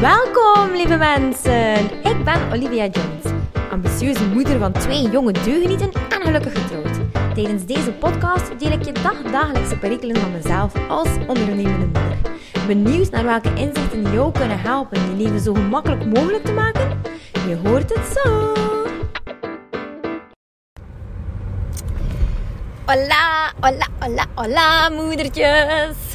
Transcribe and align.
Welkom, 0.00 0.76
lieve 0.76 0.96
mensen. 0.96 1.84
Ik 1.84 2.24
ben 2.24 2.52
Olivia 2.52 2.86
Jones, 2.86 3.42
ambitieuze 3.70 4.24
moeder 4.24 4.58
van 4.58 4.72
twee 4.72 5.10
jonge 5.10 5.32
deugenieten 5.32 5.92
en 5.92 6.22
gelukkig 6.22 6.52
getrouwd. 6.52 6.98
Tijdens 7.34 7.66
deze 7.66 7.92
podcast 7.92 8.58
deel 8.58 8.70
ik 8.70 8.84
je 8.84 8.92
dagdagelijkse 8.92 9.76
perikelen 9.76 10.16
van 10.16 10.32
mezelf 10.32 10.72
als 10.88 11.08
ondernemende 11.26 11.86
moeder. 11.86 12.16
Benieuwd 12.66 13.10
naar 13.10 13.24
welke 13.24 13.54
inzichten 13.54 14.12
jou 14.12 14.32
kunnen 14.32 14.60
helpen 14.60 15.00
je 15.00 15.24
leven 15.24 15.40
zo 15.40 15.54
gemakkelijk 15.54 16.04
mogelijk 16.04 16.44
te 16.44 16.52
maken? 16.52 17.02
Je 17.48 17.56
hoort 17.64 17.94
het 17.94 18.18
zo. 18.22 18.52
Hola, 22.84 23.52
hola, 23.60 23.86
hola, 23.98 24.26
hola, 24.34 24.88
moedertjes 24.88 26.09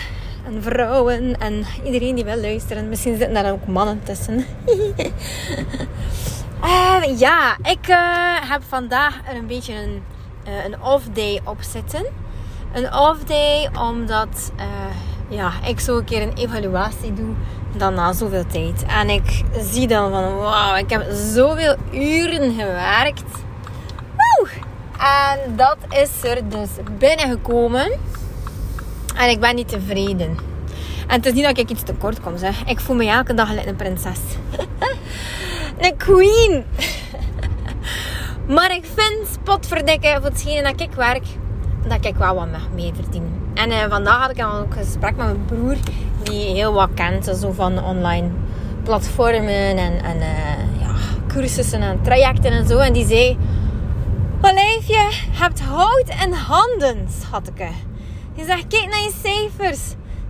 en 0.46 0.64
vrouwen 0.64 1.40
en 1.40 1.66
iedereen 1.84 2.16
die 2.16 2.24
wil 2.24 2.38
luisteren. 2.42 2.90
Misschien 2.90 3.18
zitten 3.18 3.34
daar 3.34 3.52
ook 3.52 3.68
mannen 3.68 4.02
tussen. 4.04 4.46
uh, 6.64 7.18
ja, 7.26 7.58
ik 7.64 7.88
uh, 7.88 8.52
heb 8.52 8.62
vandaag 8.68 9.20
een 9.34 9.48
beetje 9.48 9.74
een, 9.74 10.04
uh, 10.48 10.66
een 10.66 10.82
off-day 10.82 11.42
op 11.44 11.58
zitten. 11.60 12.06
Een 12.74 12.94
off-day 12.94 13.70
omdat 13.80 14.52
ja, 15.30 15.52
ik 15.68 15.80
zo 15.80 15.98
een 15.98 16.04
keer 16.04 16.22
een 16.22 16.34
evaluatie 16.34 17.14
doe 17.14 17.34
dan 17.78 17.94
na 17.94 18.14
zoveel 18.14 18.46
tijd. 18.46 18.86
En 18.88 19.10
ik 19.10 19.44
zie 19.72 19.88
dan 19.88 20.12
van 20.12 20.36
wauw, 20.36 20.76
ik 20.76 20.90
heb 20.90 21.06
zoveel 21.12 21.76
uren 21.92 22.54
gewerkt. 22.54 23.24
Woe! 24.16 24.50
En 24.98 25.56
dat 25.56 25.78
is 25.90 26.30
er 26.30 26.50
dus 26.50 26.70
binnengekomen. 26.98 27.92
En 29.16 29.30
ik 29.30 29.40
ben 29.40 29.56
niet 29.56 29.68
tevreden. 29.68 30.38
En 31.08 31.16
het 31.16 31.26
is 31.26 31.34
niet 31.34 31.44
dat 31.44 31.58
ik 31.58 31.70
iets 31.70 31.84
tekort 31.84 32.22
kom, 32.22 32.38
zeg. 32.38 32.64
Ik 32.66 32.80
voel 32.80 32.96
me 32.96 33.10
elke 33.10 33.34
dag 33.34 33.66
een 33.66 33.76
prinses. 33.76 34.20
een 35.80 35.98
queen. 35.98 36.64
maar 38.56 38.76
ik 38.76 38.86
vind, 38.96 39.44
potverdikke, 39.44 40.18
voor 40.22 40.30
hetgene 40.30 40.62
dat 40.62 40.82
ik 40.82 40.92
werk, 40.92 41.26
dat 41.88 42.06
ik 42.06 42.16
wel 42.16 42.36
wat 42.36 42.48
mee 42.74 42.92
verdien. 42.96 43.46
En 43.54 43.70
uh, 43.70 43.78
vandaag 43.90 44.22
had 44.22 44.38
ik 44.38 44.46
ook 44.46 44.76
een 44.76 44.86
gesprek 44.86 45.16
met 45.16 45.26
mijn 45.26 45.46
broer, 45.46 45.76
die 46.24 46.46
heel 46.46 46.74
wat 46.74 46.90
kent, 46.94 47.38
zo 47.40 47.52
van 47.52 47.84
online 47.84 48.30
platformen 48.84 49.78
en, 49.78 50.04
en 50.04 50.18
uh, 50.18 50.80
ja, 50.82 50.94
cursussen 51.28 51.82
en 51.82 52.00
trajecten 52.02 52.52
en 52.52 52.68
zo. 52.68 52.78
En 52.78 52.94
die 52.94 53.06
zei, 53.06 53.38
Olivia, 54.42 55.08
hebt 55.32 55.62
hout 55.62 56.10
en 56.20 56.34
handen, 56.34 57.08
schatke. 57.22 57.68
Je 58.36 58.46
zegt, 58.46 58.68
kijk 58.68 58.90
naar 58.90 59.00
je 59.00 59.14
cijfers. 59.24 59.82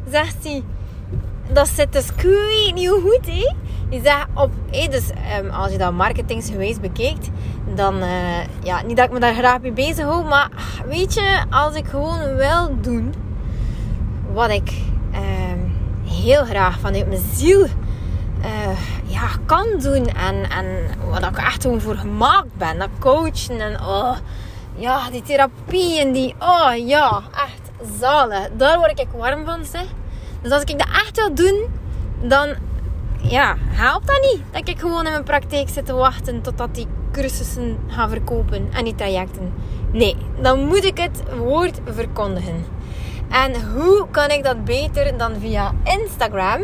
Zegt 0.09 0.43
hij, 0.43 0.63
dat 1.51 1.67
zit 1.67 1.93
dus 1.93 2.09
niet 2.73 2.89
goed, 2.89 3.25
hè? 3.25 3.53
Je 3.89 4.01
zegt, 4.03 4.27
op, 4.33 4.51
hé, 4.71 4.87
dus 4.87 5.09
um, 5.39 5.49
als 5.49 5.71
je 5.71 5.77
dat 5.77 5.93
marketingsgewijs 5.93 6.79
bekijkt, 6.79 7.29
dan, 7.75 7.95
uh, 7.95 8.63
ja, 8.63 8.81
niet 8.81 8.97
dat 8.97 9.05
ik 9.05 9.11
me 9.11 9.19
daar 9.19 9.33
graag 9.33 9.61
mee 9.61 9.71
bezig 9.71 10.05
hou, 10.05 10.25
maar 10.25 10.49
weet 10.85 11.13
je, 11.13 11.43
als 11.49 11.75
ik 11.75 11.85
gewoon 11.87 12.35
wil 12.35 12.81
doen 12.81 13.13
wat 14.33 14.49
ik 14.49 14.71
um, 15.13 15.75
heel 16.07 16.45
graag 16.45 16.79
vanuit 16.79 17.07
mijn 17.07 17.23
ziel 17.33 17.63
uh, 18.45 18.79
ja, 19.05 19.27
kan 19.45 19.65
doen 19.79 20.07
en, 20.07 20.49
en 20.49 20.65
wat 21.09 21.23
ik 21.23 21.37
echt 21.37 21.61
gewoon 21.61 21.81
voor 21.81 21.95
gemaakt 21.95 22.55
ben, 22.57 22.79
dat 22.79 22.89
coachen 22.99 23.59
en 23.61 23.81
oh, 23.81 24.17
ja, 24.75 25.09
die 25.09 25.21
therapie 25.21 25.99
en 25.99 26.11
die, 26.11 26.35
oh 26.39 26.87
ja, 26.87 27.21
echt 27.31 27.64
zalen. 27.99 28.57
Daar 28.57 28.77
word 28.77 28.99
ik 28.99 29.07
warm 29.15 29.45
van, 29.45 29.65
zeg. 29.65 29.85
Dus 30.41 30.51
als 30.51 30.63
ik 30.63 30.79
dat 30.79 30.87
echt 30.87 31.15
wil 31.15 31.35
doen, 31.35 31.65
dan 32.21 32.55
ja, 33.21 33.55
helpt 33.59 34.07
dat 34.07 34.21
niet. 34.21 34.41
Dat 34.51 34.69
ik 34.69 34.79
gewoon 34.79 35.05
in 35.05 35.11
mijn 35.11 35.23
praktijk 35.23 35.69
zit 35.69 35.85
te 35.85 35.93
wachten 35.93 36.41
totdat 36.41 36.75
die 36.75 36.87
cursussen 37.11 37.77
gaan 37.87 38.09
verkopen 38.09 38.67
en 38.73 38.83
die 38.83 38.95
trajecten. 38.95 39.53
Nee, 39.91 40.15
dan 40.41 40.65
moet 40.65 40.83
ik 40.83 40.97
het 40.97 41.23
woord 41.37 41.79
verkondigen. 41.85 42.65
En 43.29 43.71
hoe 43.73 44.07
kan 44.11 44.29
ik 44.29 44.43
dat 44.43 44.65
beter 44.65 45.17
dan 45.17 45.35
via 45.39 45.73
Instagram? 45.83 46.61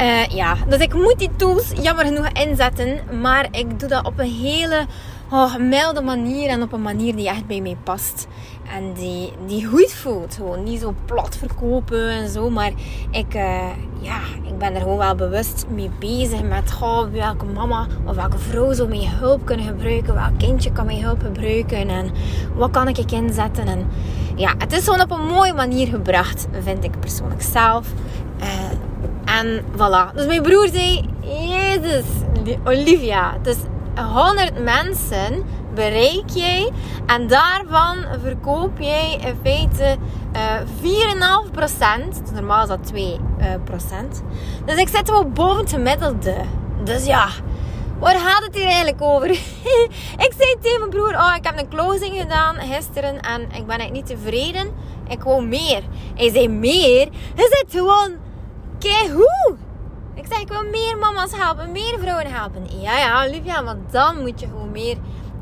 Uh, 0.00 0.26
ja, 0.40 0.56
dus 0.68 0.78
ik 0.78 0.94
moet 0.94 1.18
die 1.18 1.30
tools 1.36 1.72
jammer 1.80 2.04
genoeg 2.04 2.28
inzetten, 2.28 3.00
maar 3.20 3.48
ik 3.50 3.80
doe 3.80 3.88
dat 3.88 4.06
op 4.06 4.18
een 4.18 4.30
hele 4.30 4.86
oh, 5.30 5.56
milde 5.56 6.02
manier 6.02 6.48
en 6.48 6.62
op 6.62 6.72
een 6.72 6.82
manier 6.82 7.16
die 7.16 7.28
echt 7.28 7.46
bij 7.46 7.60
mij 7.60 7.76
past. 7.82 8.26
En 8.76 8.92
die, 8.92 9.32
die 9.46 9.66
goed 9.66 9.92
voelt. 9.92 10.34
Gewoon 10.34 10.62
niet 10.62 10.80
zo 10.80 10.94
plat 11.04 11.36
verkopen 11.36 12.08
en 12.08 12.28
zo. 12.28 12.50
Maar 12.50 12.72
ik, 13.10 13.34
uh, 13.34 13.66
ja, 14.00 14.20
ik 14.42 14.58
ben 14.58 14.74
er 14.74 14.80
gewoon 14.80 14.98
wel 14.98 15.14
bewust 15.14 15.66
mee 15.68 15.90
bezig 15.98 16.42
met 16.42 16.78
oh, 16.80 17.12
welke 17.12 17.44
mama 17.44 17.86
of 18.04 18.16
welke 18.16 18.38
vrouw 18.38 18.72
zou 18.72 18.88
mijn 18.88 19.08
hulp 19.08 19.44
kunnen 19.44 19.66
gebruiken. 19.66 20.14
Welk 20.14 20.38
kindje 20.38 20.72
kan 20.72 20.86
mijn 20.86 21.02
hulp 21.02 21.22
gebruiken. 21.22 21.88
En 21.88 22.10
wat 22.54 22.70
kan 22.70 22.88
ik 22.88 23.12
inzetten. 23.12 23.66
En 23.66 23.86
ja, 24.36 24.54
het 24.58 24.72
is 24.72 24.84
gewoon 24.84 25.00
op 25.00 25.10
een 25.10 25.26
mooie 25.26 25.54
manier 25.54 25.86
gebracht, 25.86 26.46
vind 26.62 26.84
ik 26.84 27.00
persoonlijk 27.00 27.42
zelf. 27.42 27.86
Uh, 28.40 29.36
en 29.38 29.64
voilà. 29.76 30.14
Dus 30.14 30.26
mijn 30.26 30.42
broer 30.42 30.68
zei, 30.72 31.08
Jezus, 31.20 32.04
Olivia, 32.64 33.38
dus 33.42 33.56
100 33.94 34.64
mensen 34.64 35.44
bereik 35.74 36.30
jij 36.34 36.70
en 37.08 37.26
daarvan 37.26 38.04
verkoop 38.22 38.78
jij 38.78 39.18
in 39.20 39.36
feite 39.42 39.96
uh, 40.36 40.60
4,5%. 41.52 42.08
Dus 42.08 42.30
normaal 42.32 42.62
is 42.62 42.68
dat 42.68 42.92
2%. 42.92 42.94
Uh, 42.94 43.54
dus 44.64 44.76
ik 44.76 44.88
zit 44.88 45.10
wel 45.10 45.28
boven 45.28 45.60
het 45.60 45.72
gemiddelde. 45.72 46.34
Dus 46.84 47.06
ja, 47.06 47.28
waar 47.98 48.18
gaat 48.18 48.42
het 48.42 48.54
hier 48.54 48.64
eigenlijk 48.64 49.02
over? 49.02 49.30
ik 50.26 50.32
zei 50.38 50.56
tegen 50.60 50.78
mijn 50.78 50.90
broer, 50.90 51.14
oh, 51.14 51.34
ik 51.36 51.44
heb 51.44 51.58
een 51.58 51.68
closing 51.68 52.20
gedaan 52.20 52.54
gisteren 52.54 53.20
en 53.20 53.42
ik 53.42 53.66
ben 53.66 53.78
eigenlijk 53.78 53.92
niet 53.92 54.06
tevreden. 54.06 54.72
Ik 55.08 55.22
wil 55.22 55.40
meer. 55.40 55.82
Hij 56.14 56.30
zei, 56.30 56.48
meer? 56.48 57.08
Hij 57.34 57.48
zit 57.50 57.66
gewoon, 57.68 58.12
kijk 58.78 59.10
hoe? 59.12 59.56
Ik 60.14 60.26
zeg, 60.28 60.40
ik 60.40 60.48
wil 60.48 60.64
meer 60.70 60.98
mama's 60.98 61.32
helpen, 61.34 61.72
meer 61.72 61.98
vrouwen 61.98 62.26
helpen. 62.26 62.80
Ja, 62.80 62.98
ja, 62.98 63.24
Olivia, 63.26 63.60
maar 63.60 63.76
dan 63.90 64.20
moet 64.20 64.40
je 64.40 64.46
gewoon 64.46 64.70
meer 64.70 64.96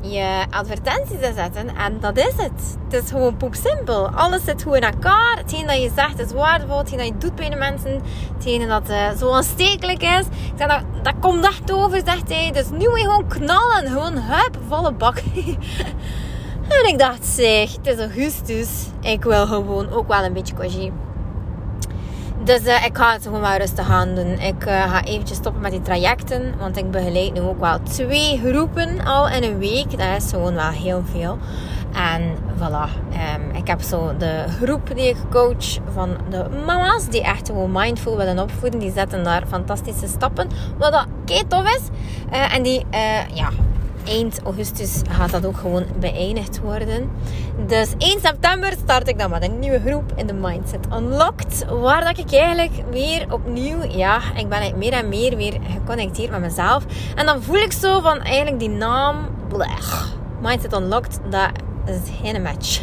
je 0.09 0.45
advertenties 0.49 1.19
zetten. 1.35 1.75
En 1.75 1.99
dat 1.99 2.17
is 2.17 2.33
het. 2.37 2.77
Het 2.89 3.03
is 3.03 3.09
gewoon 3.09 3.37
poepsimpel. 3.37 4.07
Alles 4.09 4.43
zit 4.43 4.63
goed 4.63 4.75
in 4.75 4.81
elkaar. 4.81 5.37
Hetgeen 5.37 5.67
dat 5.67 5.81
je 5.81 5.91
zegt 5.95 6.19
is 6.19 6.31
waardevol. 6.31 6.77
Hetgeen 6.77 6.97
dat 6.97 7.07
je 7.07 7.17
doet 7.17 7.35
bij 7.35 7.49
de 7.49 7.55
mensen. 7.55 8.01
Hetgeen 8.33 8.67
dat 8.67 8.89
uh, 8.89 9.09
zo 9.19 9.31
aanstekelijk 9.31 10.01
is. 10.01 10.25
Ik 10.25 10.53
zeg, 10.57 10.67
dat, 10.67 10.81
dat 11.03 11.13
komt 11.19 11.45
echt 11.45 11.71
over, 11.71 12.01
zegt 12.05 12.29
hij. 12.29 12.51
Dus 12.51 12.69
nu 12.69 12.89
moet 12.89 12.99
je 12.99 13.05
gewoon 13.05 13.27
knallen. 13.27 13.87
Gewoon 13.87 14.17
hup, 14.17 14.57
volle 14.67 14.91
bak. 14.91 15.17
en 16.83 16.87
ik 16.87 16.99
dacht, 16.99 17.25
zeg, 17.25 17.75
het 17.75 17.87
is 17.87 17.97
augustus. 17.99 18.69
Ik 19.01 19.23
wil 19.23 19.47
gewoon 19.47 19.91
ook 19.91 20.07
wel 20.07 20.23
een 20.23 20.33
beetje 20.33 20.55
congé. 20.55 20.91
Dus 22.47 22.61
uh, 22.61 22.85
ik 22.85 22.97
ga 22.97 23.13
het 23.13 23.23
gewoon 23.23 23.41
maar 23.41 23.59
rustig 23.59 23.89
aan 23.89 24.15
doen. 24.15 24.39
Ik 24.39 24.65
uh, 24.65 24.91
ga 24.91 25.03
eventjes 25.03 25.37
stoppen 25.37 25.61
met 25.61 25.71
die 25.71 25.81
trajecten. 25.81 26.53
Want 26.57 26.77
ik 26.77 26.91
begeleid 26.91 27.33
nu 27.33 27.41
ook 27.41 27.59
wel 27.59 27.79
twee 27.83 28.41
groepen 28.43 29.05
al 29.05 29.29
in 29.29 29.43
een 29.43 29.57
week. 29.57 29.97
Dat 29.97 30.23
is 30.23 30.29
gewoon 30.29 30.53
wel 30.53 30.69
heel 30.69 31.03
veel. 31.11 31.37
En 31.93 32.35
voilà. 32.57 32.89
Um, 33.35 33.55
ik 33.55 33.67
heb 33.67 33.81
zo 33.81 34.17
de 34.17 34.43
groep 34.61 34.95
die 34.95 35.09
ik 35.09 35.15
coach 35.29 35.77
van 35.93 36.17
de 36.29 36.45
mama's. 36.65 37.05
Die 37.05 37.23
echt 37.23 37.47
gewoon 37.47 37.71
mindful 37.71 38.17
willen 38.17 38.39
opvoeden. 38.39 38.79
Die 38.79 38.91
zetten 38.91 39.23
daar 39.23 39.43
fantastische 39.47 40.07
stappen. 40.07 40.49
Wat 40.77 40.91
dat 40.91 41.05
kei 41.25 41.47
tof 41.47 41.75
is. 41.75 41.81
Uh, 42.31 42.55
en 42.55 42.63
die, 42.63 42.85
ja, 43.33 43.49
eind 44.07 44.41
augustus 44.43 45.01
gaat 45.09 45.31
dat 45.31 45.45
ook 45.45 45.57
gewoon 45.57 45.85
beëindigd 45.99 46.59
worden. 46.59 47.09
Dus 47.67 47.93
1 47.97 48.19
september 48.19 48.71
start 48.83 49.07
ik 49.07 49.19
dan 49.19 49.29
met 49.29 49.43
een 49.43 49.59
nieuwe 49.59 49.79
groep 49.79 50.11
in 50.15 50.27
de 50.27 50.33
Mindset 50.33 50.85
Unlocked. 50.93 51.65
Waar 51.69 52.03
dat 52.03 52.17
ik 52.17 52.33
eigenlijk 52.33 52.71
weer 52.91 53.33
opnieuw, 53.33 53.83
ja, 53.83 54.21
ik 54.35 54.49
ben 54.49 54.77
meer 54.77 54.93
en 54.93 55.09
meer 55.09 55.35
weer 55.35 55.57
geconnecteerd 55.71 56.31
met 56.31 56.39
mezelf. 56.39 56.85
En 57.15 57.25
dan 57.25 57.43
voel 57.43 57.55
ik 57.57 57.71
zo 57.71 57.99
van 57.99 58.21
eigenlijk 58.21 58.59
die 58.59 58.69
naam, 58.69 59.15
Mindset 60.41 60.73
Unlocked, 60.73 61.19
dat 61.29 61.51
is 61.85 61.99
geen 62.21 62.41
match. 62.41 62.81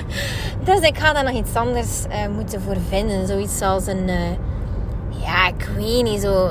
dus 0.64 0.80
ik 0.80 0.98
ga 0.98 1.12
daar 1.12 1.24
nog 1.24 1.34
iets 1.34 1.54
anders 1.54 2.04
uh, 2.08 2.34
moeten 2.34 2.60
voor 2.60 2.76
vinden. 2.88 3.26
Zoiets 3.26 3.60
als 3.60 3.86
een, 3.86 4.08
uh, 4.08 4.30
ja, 5.08 5.48
ik 5.48 5.68
weet 5.76 6.02
niet, 6.02 6.20
zo 6.20 6.48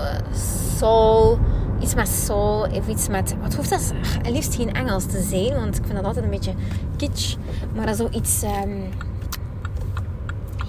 soul 0.78 1.40
iets 1.82 1.96
met 1.96 2.08
soul 2.08 2.68
of 2.72 2.88
iets 2.88 3.08
met... 3.08 3.36
Wat 3.42 3.56
hoeft 3.56 3.70
dat 3.70 3.94
liefst 4.32 4.56
geen 4.56 4.74
Engels 4.74 5.06
te 5.06 5.22
zijn, 5.22 5.54
want 5.54 5.78
ik 5.78 5.84
vind 5.84 5.96
dat 5.96 6.06
altijd 6.06 6.26
een 6.26 6.32
beetje 6.32 6.54
kitsch. 6.98 7.36
Maar 7.76 7.96
zoiets... 7.96 8.44
Um, 8.44 8.90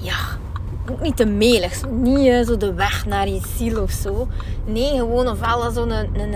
ja, 0.01 0.17
ook 0.91 1.01
niet 1.01 1.17
te 1.17 1.25
melig. 1.25 1.89
Niet 1.91 2.27
uh, 2.27 2.47
zo 2.47 2.57
de 2.57 2.75
weg 2.75 3.07
naar 3.07 3.29
je 3.29 3.41
ziel 3.57 3.83
of 3.83 3.91
zo. 3.91 4.29
Nee, 4.65 4.97
gewoon 4.97 5.29
ofwel 5.29 5.71
zo'n 5.71 5.91
een, 5.91 6.21
een, 6.21 6.35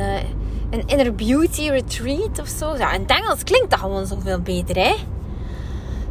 een 0.70 0.82
inner 0.86 1.14
beauty 1.14 1.68
retreat 1.68 2.40
of 2.40 2.48
zo. 2.48 2.76
Ja, 2.76 2.92
in 2.92 3.00
het 3.00 3.10
Engels 3.10 3.44
klinkt 3.44 3.70
dat 3.70 3.78
gewoon 3.78 4.06
zoveel 4.06 4.40
beter, 4.40 4.76
hè? 4.76 4.94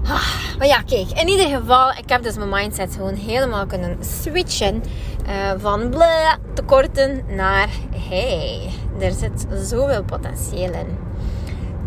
Ah, 0.03 0.57
maar 0.57 0.67
ja, 0.67 0.81
kijk, 0.81 1.09
in 1.11 1.27
ieder 1.27 1.47
geval, 1.47 1.89
ik 1.89 2.09
heb 2.09 2.23
dus 2.23 2.35
mijn 2.35 2.49
mindset 2.49 2.95
gewoon 2.95 3.13
helemaal 3.13 3.65
kunnen 3.65 3.97
switchen. 3.99 4.83
Uh, 5.27 5.51
van 5.57 5.89
bla 5.89 6.38
tekorten 6.53 7.21
naar 7.27 7.69
hey, 7.95 8.69
er 9.00 9.12
zit 9.12 9.45
zoveel 9.63 10.03
potentieel 10.03 10.73
in. 10.73 10.97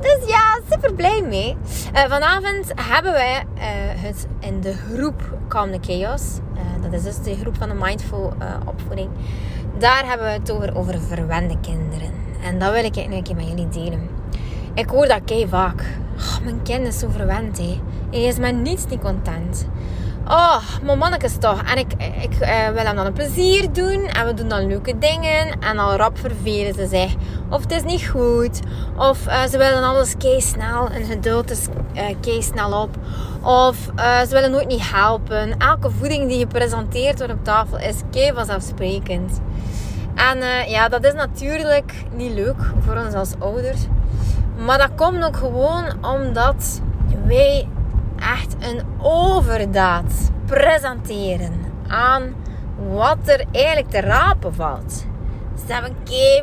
Dus 0.00 0.28
ja, 0.28 0.58
super 0.70 0.94
blij 0.94 1.22
mee. 1.22 1.56
Uh, 1.94 2.00
vanavond 2.08 2.72
hebben 2.75 3.12
wij 3.12 3.44
uh, 3.54 3.62
het 4.02 4.26
in 4.40 4.60
de 4.60 4.72
groep 4.72 5.22
Calm 5.48 5.81
the 5.81 5.92
Chaos. 5.92 6.22
dat 6.82 6.92
is 6.92 7.02
dus 7.02 7.22
de 7.22 7.36
groep 7.40 7.56
van 7.56 7.69
de 7.69 7.75
Mindful 7.75 8.32
opvoeding. 8.64 9.08
Daar 9.78 10.06
hebben 10.06 10.26
we 10.26 10.32
het 10.32 10.50
over, 10.50 10.76
over 10.76 11.00
verwende 11.00 11.56
kinderen. 11.60 12.10
En 12.44 12.58
dat 12.58 12.72
wil 12.72 12.84
ik 12.84 13.08
nu 13.08 13.16
een 13.16 13.22
keer 13.22 13.36
met 13.36 13.48
jullie 13.48 13.69
delen. 13.69 14.08
Ik 14.75 14.88
hoor 14.88 15.06
dat 15.06 15.20
kei 15.25 15.48
vaak. 15.48 15.82
Mijn 16.44 16.62
kind 16.62 16.86
is 16.86 16.98
zo 16.98 17.08
verwend, 17.10 17.58
hè. 17.58 17.81
Hij 18.10 18.22
is 18.22 18.38
met 18.38 18.56
niets 18.56 18.86
niet 18.86 19.00
content. 19.00 19.66
Oh, 20.28 20.56
mijn 20.82 20.98
mannetjes 20.98 21.36
toch. 21.38 21.62
En 21.62 21.78
ik, 21.78 21.92
ik 22.20 22.40
uh, 22.40 22.68
wil 22.68 22.84
hem 22.84 22.96
dan 22.96 23.06
een 23.06 23.12
plezier 23.12 23.72
doen. 23.72 24.04
En 24.06 24.26
we 24.26 24.34
doen 24.34 24.48
dan 24.48 24.66
leuke 24.66 24.98
dingen. 24.98 25.60
En 25.60 25.78
al 25.78 25.96
rap 25.96 26.18
vervelen 26.18 26.74
ze 26.74 26.86
zich. 26.86 27.14
Of 27.50 27.62
het 27.62 27.72
is 27.72 27.82
niet 27.82 28.06
goed. 28.06 28.60
Of 28.96 29.26
uh, 29.26 29.42
ze 29.42 29.58
willen 29.58 29.82
alles 29.82 30.16
kei 30.16 30.40
snel. 30.40 30.88
En 30.88 31.04
geduld 31.04 31.50
is 31.50 31.66
uh, 31.94 32.02
kei 32.20 32.42
snel 32.42 32.82
op. 32.82 32.96
Of 33.42 33.76
ze 33.96 34.28
willen 34.30 34.50
nooit 34.50 34.68
niet 34.68 34.90
helpen. 34.90 35.58
Elke 35.58 35.90
voeding 35.90 36.28
die 36.28 36.38
gepresenteerd 36.38 37.18
wordt 37.18 37.32
op 37.32 37.44
tafel 37.44 37.78
is 37.78 37.96
kei 38.10 38.32
vanzelfsprekend. 38.32 39.40
En 40.14 40.68
ja, 40.68 40.88
dat 40.88 41.04
is 41.04 41.12
natuurlijk 41.12 41.92
niet 42.12 42.32
leuk 42.32 42.72
voor 42.80 42.96
ons 42.96 43.14
als 43.14 43.32
ouders. 43.38 43.80
Maar 44.64 44.78
dat 44.78 44.94
komt 44.94 45.24
ook 45.24 45.36
gewoon 45.36 45.84
omdat 46.04 46.80
wij 47.26 47.68
echt 48.18 48.54
een 48.58 48.82
overdaad 49.04 50.30
presenteren 50.44 51.60
aan 51.86 52.34
wat 52.92 53.18
er 53.24 53.44
eigenlijk 53.52 53.90
te 53.90 54.00
rapen 54.00 54.54
valt. 54.54 55.04
Ze 55.66 55.72
hebben 55.72 55.94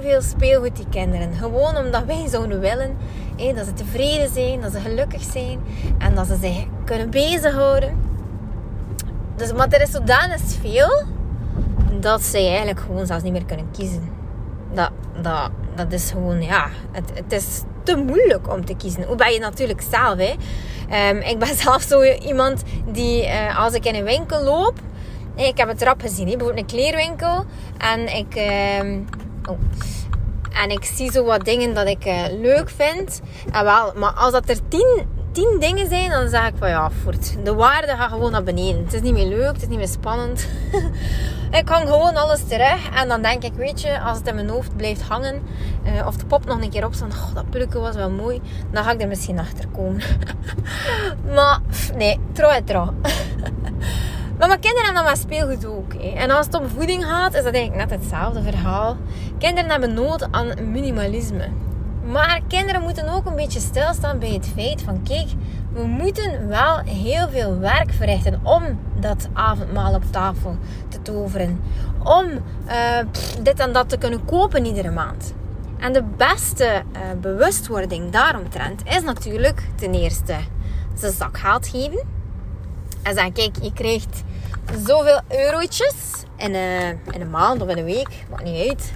veel 0.01 0.21
speelgoed, 0.21 0.75
die 0.75 0.89
kinderen. 0.89 1.33
Gewoon 1.33 1.77
omdat 1.77 2.03
wij 2.05 2.27
zouden 2.27 2.59
willen 2.59 2.97
dat 3.55 3.65
ze 3.65 3.73
tevreden 3.73 4.29
zijn, 4.29 4.61
dat 4.61 4.71
ze 4.71 4.79
gelukkig 4.79 5.23
zijn 5.23 5.59
en 5.97 6.15
dat 6.15 6.27
ze 6.27 6.35
zich 6.41 6.65
kunnen 6.83 7.09
bezighouden. 7.09 7.97
Dus, 9.35 9.53
maar 9.53 9.67
er 9.69 9.81
is 9.81 9.91
zodanig 9.91 10.41
veel 10.41 11.03
dat 11.99 12.21
ze 12.21 12.37
eigenlijk 12.37 12.79
gewoon 12.79 13.05
zelfs 13.05 13.23
niet 13.23 13.31
meer 13.31 13.45
kunnen 13.45 13.71
kiezen. 13.71 14.09
Dat, 14.73 14.91
dat, 15.21 15.49
dat 15.75 15.91
is 15.91 16.11
gewoon, 16.11 16.43
ja, 16.43 16.69
het, 16.91 17.11
het 17.13 17.31
is 17.31 17.61
te 17.83 17.95
moeilijk 17.95 18.53
om 18.53 18.65
te 18.65 18.75
kiezen. 18.75 19.03
Hoe 19.03 19.15
ben 19.15 19.33
je 19.33 19.39
natuurlijk 19.39 19.81
zelf, 19.91 20.17
hè? 20.17 20.33
Um, 21.09 21.17
ik 21.17 21.39
ben 21.39 21.55
zelf 21.63 21.81
zo 21.81 22.03
iemand 22.03 22.63
die, 22.91 23.23
uh, 23.23 23.59
als 23.59 23.73
ik 23.73 23.85
in 23.85 23.95
een 23.95 24.03
winkel 24.03 24.43
loop, 24.43 24.79
ik 25.35 25.57
heb 25.57 25.67
het 25.67 25.81
rap 25.81 26.01
gezien, 26.01 26.27
hè? 26.27 26.35
bijvoorbeeld 26.35 26.71
een 26.71 26.77
kleerwinkel, 26.77 27.45
en 27.77 28.15
ik, 28.15 28.35
uh, 28.35 28.97
oh, 29.49 29.59
en 30.63 30.69
ik 30.69 30.83
zie 30.83 31.11
zo 31.11 31.23
wat 31.23 31.45
dingen 31.45 31.73
dat 31.73 31.87
ik 31.87 32.05
uh, 32.05 32.23
leuk 32.29 32.69
vind. 32.69 33.21
En 33.51 33.63
wel, 33.63 33.93
maar 33.95 34.13
als 34.13 34.31
dat 34.31 34.49
er 34.49 34.67
tien, 34.67 35.07
tien 35.31 35.57
dingen 35.59 35.87
zijn, 35.87 36.09
dan 36.09 36.29
zeg 36.29 36.47
ik 36.47 36.53
van 36.57 36.69
ja, 36.69 36.91
voort. 37.03 37.35
De 37.43 37.53
waarde 37.53 37.87
gaat 37.87 38.09
gewoon 38.09 38.31
naar 38.31 38.43
beneden. 38.43 38.83
Het 38.83 38.93
is 38.93 39.01
niet 39.01 39.13
meer 39.13 39.27
leuk, 39.27 39.53
het 39.53 39.61
is 39.61 39.67
niet 39.67 39.77
meer 39.77 39.87
spannend. 39.87 40.47
ik 41.61 41.69
hang 41.69 41.89
gewoon 41.89 42.15
alles 42.15 42.43
terug. 42.47 42.89
En 42.93 43.07
dan 43.07 43.21
denk 43.21 43.43
ik, 43.43 43.53
weet 43.53 43.81
je, 43.81 43.99
als 43.99 44.17
het 44.17 44.27
in 44.27 44.35
mijn 44.35 44.49
hoofd 44.49 44.75
blijft 44.75 45.01
hangen, 45.01 45.41
uh, 45.85 46.07
of 46.07 46.15
de 46.17 46.25
pop 46.25 46.45
nog 46.45 46.61
een 46.61 46.69
keer 46.69 46.85
opstaan, 46.85 47.09
oh, 47.11 47.33
dat 47.33 47.49
pulke 47.49 47.79
was 47.79 47.95
wel 47.95 48.09
mooi, 48.09 48.41
dan 48.71 48.83
ga 48.83 48.91
ik 48.91 49.01
er 49.01 49.07
misschien 49.07 49.39
achter 49.39 49.67
komen. 49.67 50.01
maar 51.35 51.59
nee, 51.95 52.19
trouw 52.33 52.49
en 52.49 52.63
trouw. 52.63 52.93
Maar 54.37 54.49
mijn 54.49 54.61
kinderen 54.61 54.85
hebben 54.85 55.03
dan 55.03 55.11
met 55.11 55.21
speelgoed 55.21 55.65
ook. 55.65 55.93
En 55.93 56.31
als 56.31 56.45
het 56.45 56.55
om 56.55 56.67
voeding 56.67 57.05
gaat, 57.05 57.33
is 57.33 57.43
dat 57.43 57.53
eigenlijk 57.53 57.89
net 57.89 57.99
hetzelfde 57.99 58.41
verhaal. 58.41 58.97
Kinderen 59.37 59.69
hebben 59.69 59.93
nood 59.93 60.31
aan 60.31 60.71
minimalisme. 60.71 61.47
Maar 62.05 62.41
kinderen 62.47 62.81
moeten 62.81 63.09
ook 63.09 63.25
een 63.25 63.35
beetje 63.35 63.59
stilstaan 63.59 64.19
bij 64.19 64.29
het 64.29 64.47
feit 64.55 64.81
van 64.81 65.03
kijk, 65.03 65.27
we 65.73 65.83
moeten 65.83 66.47
wel 66.47 66.77
heel 66.77 67.29
veel 67.29 67.59
werk 67.59 67.91
verrichten 67.93 68.39
om 68.43 68.79
dat 68.99 69.29
avondmaal 69.33 69.93
op 69.93 70.03
tafel 70.11 70.57
te 70.89 71.01
toveren. 71.01 71.61
Om 72.03 72.25
uh, 72.67 72.99
dit 73.41 73.59
en 73.59 73.73
dat 73.73 73.89
te 73.89 73.97
kunnen 73.97 74.25
kopen 74.25 74.65
iedere 74.65 74.91
maand. 74.91 75.33
En 75.79 75.93
de 75.93 76.03
beste 76.17 76.83
uh, 76.93 76.99
bewustwording 77.21 78.11
daaromtrent 78.11 78.81
is 78.85 79.01
natuurlijk 79.01 79.63
ten 79.75 79.93
eerste 79.93 80.35
ze 80.97 81.11
zakgeld 81.11 81.67
geven. 81.67 82.03
En 83.01 83.13
zeggen, 83.13 83.33
kijk, 83.33 83.55
je 83.61 83.73
krijgt 83.73 84.23
zoveel 84.85 85.19
eurotjes 85.27 85.95
in, 86.37 86.51
uh, 86.51 86.89
in 86.89 87.21
een 87.21 87.29
maand 87.29 87.61
of 87.61 87.69
in 87.69 87.77
een 87.77 87.85
week, 87.85 88.25
maakt 88.29 88.43
niet 88.43 88.69
uit. 88.69 88.91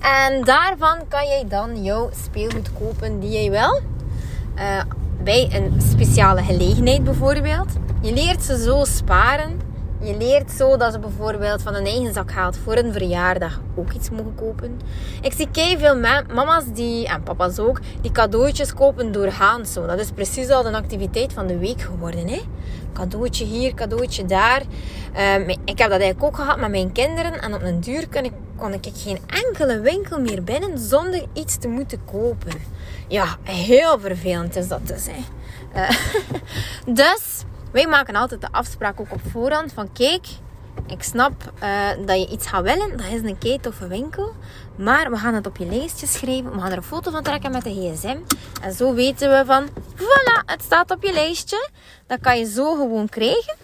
En 0.00 0.44
daarvan 0.44 0.98
kan 1.08 1.26
jij 1.26 1.44
dan 1.48 1.82
jouw 1.82 2.10
speelgoed 2.24 2.70
kopen 2.78 3.20
die 3.20 3.30
jij 3.30 3.50
wil. 3.50 3.80
Uh, 4.56 4.80
bij 5.22 5.48
een 5.52 5.80
speciale 5.80 6.42
gelegenheid 6.42 7.04
bijvoorbeeld. 7.04 7.68
Je 8.00 8.12
leert 8.12 8.42
ze 8.42 8.62
zo 8.62 8.84
sparen. 8.84 9.60
Je 10.00 10.16
leert 10.16 10.50
zo 10.50 10.76
dat 10.76 10.92
ze 10.92 10.98
bijvoorbeeld 10.98 11.62
van 11.62 11.74
een 11.74 11.84
eigen 11.84 12.12
zak 12.12 12.30
haalt 12.30 12.56
voor 12.56 12.76
een 12.76 12.92
verjaardag 12.92 13.60
ook 13.76 13.92
iets 13.92 14.10
mogen 14.10 14.34
kopen. 14.34 14.80
Ik 15.20 15.32
zie 15.32 15.48
kei 15.50 15.78
veel 15.78 15.96
mama's 16.34 16.64
die, 16.74 17.06
en 17.08 17.22
papa's 17.22 17.58
ook, 17.58 17.80
die 18.00 18.12
cadeautjes 18.12 18.74
kopen 18.74 19.12
doorgaans 19.12 19.72
zo. 19.72 19.86
Dat 19.86 19.98
is 19.98 20.10
precies 20.10 20.48
al 20.48 20.66
een 20.66 20.74
activiteit 20.74 21.32
van 21.32 21.46
de 21.46 21.58
week 21.58 21.80
geworden. 21.80 22.28
Hè? 22.28 22.40
Cadeautje 22.96 23.44
hier, 23.44 23.74
cadeautje 23.74 24.24
daar. 24.24 24.62
Um, 25.36 25.48
ik 25.48 25.78
heb 25.78 25.90
dat 25.90 26.00
eigenlijk 26.00 26.22
ook 26.22 26.36
gehad 26.36 26.58
met 26.58 26.70
mijn 26.70 26.92
kinderen. 26.92 27.40
En 27.40 27.54
op 27.54 27.62
een 27.62 27.80
duur 27.80 28.08
kon 28.08 28.24
ik, 28.24 28.32
kon 28.56 28.72
ik 28.72 28.88
geen 28.94 29.18
enkele 29.26 29.80
winkel 29.80 30.20
meer 30.20 30.42
binnen 30.42 30.78
zonder 30.78 31.24
iets 31.32 31.58
te 31.58 31.68
moeten 31.68 32.04
kopen. 32.04 32.52
Ja, 33.08 33.36
heel 33.42 34.00
vervelend 34.00 34.56
is 34.56 34.68
dat 34.68 34.86
dus. 34.86 35.06
Hè. 35.06 35.24
Uh, 35.80 35.90
dus 37.00 37.44
wij 37.72 37.86
maken 37.86 38.14
altijd 38.14 38.40
de 38.40 38.48
afspraak 38.50 39.00
ook 39.00 39.12
op 39.12 39.20
voorhand 39.30 39.72
van 39.72 39.92
kijk, 39.92 40.26
ik 40.86 41.02
snap 41.02 41.52
uh, 41.62 42.06
dat 42.06 42.18
je 42.18 42.28
iets 42.28 42.46
gaat 42.46 42.62
willen. 42.62 42.90
Dat 42.90 43.06
is 43.06 43.20
een 43.22 43.38
kei 43.38 43.60
toffe 43.60 43.88
winkel. 43.88 44.34
Maar 44.78 45.10
we 45.10 45.16
gaan 45.16 45.34
het 45.34 45.46
op 45.46 45.56
je 45.56 45.66
lijstje 45.66 46.06
schrijven. 46.06 46.52
We 46.52 46.60
gaan 46.60 46.70
er 46.70 46.76
een 46.76 46.82
foto 46.82 47.10
van 47.10 47.22
trekken 47.22 47.50
met 47.50 47.64
de 47.64 47.70
gsm. 47.70 48.16
En 48.62 48.72
zo 48.72 48.94
weten 48.94 49.30
we 49.30 49.44
van, 49.44 49.68
voilà, 49.96 50.44
het 50.46 50.62
staat 50.62 50.90
op 50.90 51.02
je 51.02 51.12
lijstje. 51.12 51.68
Dat 52.06 52.20
kan 52.20 52.38
je 52.38 52.44
zo 52.44 52.74
gewoon 52.74 53.08
krijgen. 53.08 53.54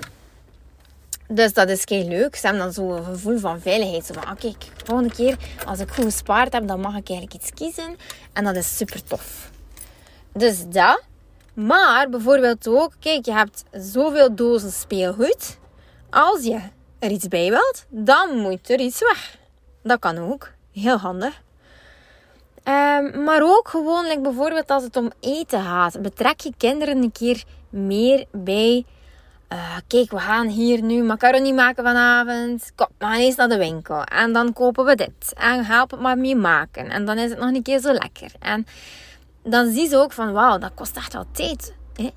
Dus 1.29 1.53
dat 1.53 1.69
is 1.69 1.85
kei 1.85 2.09
leuk. 2.09 2.37
Ze 2.37 2.47
hebben 2.47 2.65
dan 2.65 2.73
zo 2.73 2.93
een 2.93 3.05
gevoel 3.05 3.39
van 3.39 3.61
veiligheid. 3.61 4.07
Zo 4.07 4.15
van, 4.15 4.25
ah, 4.25 4.39
kijk, 4.39 4.65
volgende 4.85 5.15
keer 5.15 5.37
als 5.67 5.79
ik 5.79 5.91
goed 5.91 6.05
gespaard 6.05 6.53
heb, 6.53 6.67
dan 6.69 6.81
mag 6.81 6.97
ik 6.97 7.09
eigenlijk 7.09 7.43
iets 7.43 7.51
kiezen. 7.55 7.97
En 8.33 8.45
dat 8.45 8.57
is 8.57 8.77
super 8.77 9.05
tof. 9.05 9.51
Dus 10.33 10.69
dat. 10.69 11.03
Maar 11.55 12.09
bijvoorbeeld 12.09 12.69
ook, 12.69 12.93
kijk, 13.01 13.25
je 13.25 13.33
hebt 13.33 13.65
zoveel 13.71 14.35
dozen 14.35 14.73
speelgoed. 14.73 15.59
Als 16.11 16.45
je 16.45 16.61
er 16.99 17.11
iets 17.11 17.29
bij 17.29 17.51
wilt, 17.51 17.85
dan 17.89 18.39
moet 18.39 18.71
er 18.71 18.81
iets 18.81 19.01
weg. 19.01 19.37
Dat 19.83 19.99
kan 19.99 20.19
ook. 20.19 20.51
Heel 20.73 20.97
handig. 20.97 21.43
Um, 22.65 23.25
maar 23.25 23.43
ook 23.43 23.69
gewoon, 23.69 24.23
bijvoorbeeld 24.23 24.71
als 24.71 24.83
het 24.83 24.97
om 24.97 25.11
eten 25.21 25.63
gaat, 25.63 26.03
betrek 26.03 26.41
je 26.41 26.53
kinderen 26.57 27.03
een 27.03 27.13
keer 27.13 27.45
meer 27.71 28.25
bij. 28.31 28.85
Uh, 29.53 29.77
kijk, 29.87 30.11
we 30.11 30.19
gaan 30.19 30.47
hier 30.47 30.83
nu 30.83 31.03
macaroni 31.03 31.53
maken 31.53 31.85
vanavond. 31.85 32.73
Kom, 32.75 32.87
we 32.99 33.05
gaan 33.05 33.19
eens 33.19 33.37
naar 33.37 33.49
de 33.49 33.57
winkel. 33.57 34.05
En 34.05 34.33
dan 34.33 34.53
kopen 34.53 34.85
we 34.85 34.95
dit. 34.95 35.33
En 35.35 35.65
help 35.65 35.91
het 35.91 36.01
maar 36.01 36.19
mee 36.19 36.37
maken. 36.37 36.91
En 36.91 37.05
dan 37.05 37.19
is 37.19 37.31
het 37.31 37.39
nog 37.39 37.49
een 37.49 37.63
keer 37.63 37.81
zo 37.81 37.93
lekker. 37.93 38.33
En 38.39 38.67
dan 39.43 39.73
zie 39.73 39.89
ze 39.89 39.97
ook 39.97 40.13
van, 40.13 40.33
wauw, 40.33 40.59
dat 40.59 40.71
kost 40.75 40.97
echt 40.97 41.13
wel 41.13 41.27
tijd. 41.33 41.75
Hè? 41.95 42.11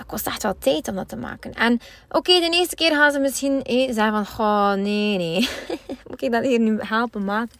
Dat 0.00 0.08
kost 0.08 0.26
echt 0.26 0.42
wel 0.42 0.54
tijd 0.58 0.88
om 0.88 0.94
dat 0.94 1.08
te 1.08 1.16
maken. 1.16 1.54
En 1.54 1.80
oké, 2.08 2.40
de 2.40 2.50
eerste 2.50 2.74
keer 2.74 2.90
gaan 2.90 3.12
ze 3.12 3.18
misschien 3.18 3.60
hey, 3.62 3.92
zeggen 3.92 4.26
van, 4.26 4.46
oh 4.46 4.72
nee, 4.72 5.16
nee. 5.16 5.48
Moet 6.08 6.22
ik 6.22 6.32
dat 6.32 6.44
hier 6.44 6.58
nu 6.58 6.78
helpen 6.80 7.24
maken? 7.24 7.56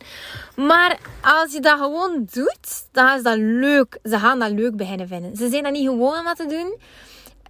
Maar 0.56 0.98
als 1.22 1.52
je 1.52 1.60
dat 1.60 1.78
gewoon 1.78 2.28
doet, 2.32 2.86
dan 2.92 3.16
is 3.16 3.22
dat 3.22 3.36
leuk. 3.36 3.98
Ze 4.02 4.18
gaan 4.18 4.38
dat 4.38 4.50
leuk 4.50 4.76
beginnen 4.76 5.08
vinden. 5.08 5.36
Ze 5.36 5.48
zijn 5.48 5.62
dat 5.62 5.72
niet 5.72 5.88
gewoon 5.88 6.18
om 6.18 6.24
dat 6.24 6.36
te 6.36 6.46
doen. 6.46 6.76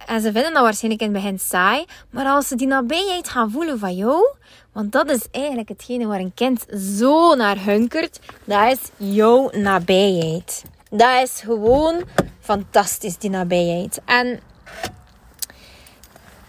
En 0.05 0.21
ze 0.21 0.31
vinden 0.31 0.53
dat 0.53 0.63
waarschijnlijk 0.63 1.03
in 1.03 1.13
het 1.13 1.23
begin 1.23 1.39
saai. 1.39 1.85
Maar 2.09 2.25
als 2.25 2.47
ze 2.47 2.55
die 2.55 2.67
nabijheid 2.67 3.29
gaan 3.29 3.51
voelen 3.51 3.79
van 3.79 3.95
jou, 3.95 4.33
want 4.71 4.91
dat 4.91 5.09
is 5.09 5.25
eigenlijk 5.31 5.69
hetgene 5.69 6.07
waar 6.07 6.19
een 6.19 6.33
kind 6.33 6.65
zo 6.97 7.35
naar 7.35 7.63
hunkert, 7.63 8.19
dat 8.43 8.71
is 8.71 9.13
jouw 9.13 9.49
nabijheid. 9.51 10.63
Dat 10.89 11.23
is 11.23 11.41
gewoon 11.41 12.03
fantastisch, 12.39 13.17
die 13.17 13.29
nabijheid. 13.29 14.01
En 14.05 14.39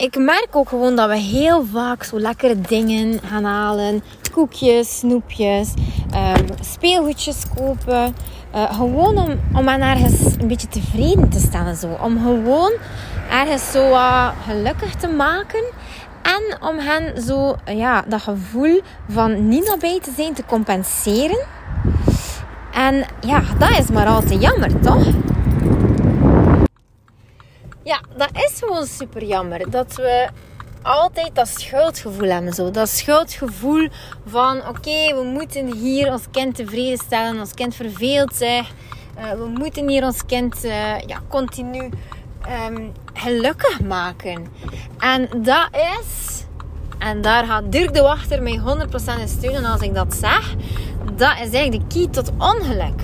ik 0.03 0.19
merk 0.19 0.49
ook 0.51 0.69
gewoon 0.69 0.97
dat 0.97 1.09
we 1.09 1.17
heel 1.17 1.65
vaak 1.73 2.05
zo 2.05 2.19
lekkere 2.19 2.61
dingen 2.61 3.21
gaan 3.25 3.45
halen. 3.45 4.03
Koekjes, 4.33 4.99
snoepjes, 4.99 5.75
um, 6.15 6.47
speelgoedjes 6.61 7.43
kopen. 7.57 8.15
Uh, 8.55 8.75
gewoon 8.75 9.19
om, 9.19 9.41
om 9.55 9.69
ergens 9.69 10.37
een 10.39 10.49
beetje 10.49 10.69
tevreden 10.69 11.29
te 11.29 11.39
stellen. 11.39 11.77
Zo. 11.77 11.97
Om 12.03 12.19
gewoon 12.23 12.73
ergens 13.31 13.71
zo 13.71 13.97
gelukkig 14.47 14.95
te 14.95 15.09
maken. 15.09 15.65
En 16.23 16.69
om 16.69 16.79
hen 16.79 17.23
zo 17.23 17.57
ja, 17.65 18.05
dat 18.09 18.23
gevoel 18.23 18.81
van 19.09 19.49
niet 19.49 19.69
nabij 19.69 20.01
te 20.01 20.13
zijn 20.17 20.35
te 20.35 20.45
compenseren. 20.47 21.45
En 22.73 23.05
ja, 23.21 23.43
dat 23.59 23.79
is 23.79 23.89
maar 23.91 24.07
al 24.07 24.23
te 24.23 24.39
jammer, 24.39 24.81
toch? 24.81 25.07
Dat 28.23 28.43
is 28.45 28.59
gewoon 28.59 28.87
super 28.87 29.25
jammer. 29.25 29.71
Dat 29.71 29.97
we 29.97 30.29
altijd 30.83 31.35
dat 31.35 31.49
schuldgevoel 31.49 32.29
hebben. 32.29 32.53
Zo. 32.53 32.71
Dat 32.71 32.89
schuldgevoel 32.89 33.89
van 34.27 34.69
oké, 34.69 35.15
we 35.15 35.23
moeten 35.33 35.73
hier 35.73 36.13
ons 36.13 36.23
kind 36.31 36.55
tevreden 36.55 36.99
stellen. 36.99 37.41
Ons 37.41 37.55
kind 37.55 37.75
verveelt 37.75 38.35
zich. 38.35 38.71
Uh, 39.19 39.31
we 39.31 39.47
moeten 39.59 39.89
hier 39.89 40.05
ons 40.05 40.27
kind 40.27 40.65
uh, 40.65 40.99
ja, 40.99 41.19
continu 41.29 41.91
um, 42.69 42.93
gelukkig 43.13 43.81
maken. 43.81 44.47
En 44.99 45.29
dat 45.43 45.69
is, 45.73 46.45
en 46.99 47.21
daar 47.21 47.45
gaat 47.45 47.73
Dirk 47.73 47.95
de 47.95 48.03
Wachter 48.03 48.43
mij 48.43 48.61
100% 49.19 49.21
in 49.21 49.29
steunen 49.29 49.65
als 49.65 49.81
ik 49.81 49.95
dat 49.95 50.15
zeg. 50.15 50.55
Dat 51.17 51.33
is 51.33 51.53
eigenlijk 51.53 51.91
de 51.91 51.99
key 51.99 52.09
tot 52.09 52.31
ongeluk. 52.39 53.03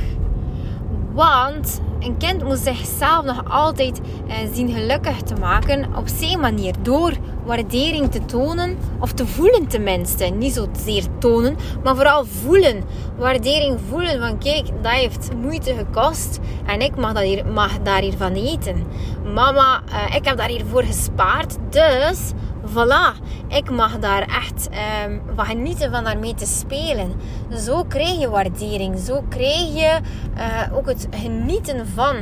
Want 1.13 1.81
een 2.01 2.17
kind 2.17 2.45
moet 2.45 2.59
zichzelf 2.59 3.25
nog 3.25 3.51
altijd 3.51 4.01
eh, 4.29 4.37
zien 4.53 4.71
gelukkig 4.71 5.23
te 5.23 5.35
maken 5.35 5.97
op 5.97 6.09
zijn 6.09 6.41
manier. 6.41 6.75
Door 6.83 7.13
waardering 7.45 8.11
te 8.11 8.25
tonen, 8.25 8.79
of 9.01 9.13
te 9.13 9.27
voelen 9.27 9.67
tenminste. 9.67 10.25
Niet 10.25 10.55
zozeer 10.55 11.05
tonen, 11.19 11.57
maar 11.83 11.95
vooral 11.95 12.25
voelen. 12.25 12.83
Waardering 13.17 13.79
voelen 13.89 14.21
van 14.21 14.39
kijk, 14.39 14.67
dat 14.83 14.93
heeft 14.93 15.29
moeite 15.43 15.75
gekost 15.75 16.39
en 16.67 16.81
ik 16.81 16.97
mag, 16.97 17.13
dat 17.13 17.23
hier, 17.23 17.47
mag 17.47 17.79
daar 17.83 18.01
hier 18.01 18.17
van 18.17 18.33
eten. 18.33 18.87
Mama, 19.35 19.83
uh, 19.89 20.17
ik 20.17 20.25
heb 20.25 20.37
daar 20.37 20.49
hiervoor 20.49 20.83
gespaard, 20.83 21.57
dus 21.71 22.33
voilà, 22.73 23.15
ik 23.49 23.71
mag 23.71 23.99
daar 23.99 24.23
echt 24.23 24.69
um, 25.07 25.23
van 25.35 25.45
genieten 25.45 25.91
van 25.91 26.05
daarmee 26.05 26.35
te 26.35 26.47
spelen. 26.47 27.13
Zo 27.57 27.85
krijg 27.85 28.21
je 28.21 28.29
waardering. 28.29 28.99
Zo 28.99 29.25
krijg 29.29 29.75
je 29.75 29.99
uh, 30.37 30.77
ook 30.77 30.87
het 30.87 31.09
genieten 31.11 31.87
van. 31.95 32.17